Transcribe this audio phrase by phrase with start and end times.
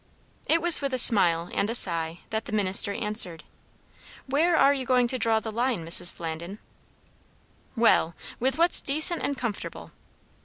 [0.47, 3.43] It was with a smile and a sigh that the minister answered.
[4.25, 6.11] "Where are you going to draw the line, Mrs.
[6.11, 6.57] Flandin?"
[7.75, 8.15] "Well!
[8.39, 9.91] with what's decent and comfortable."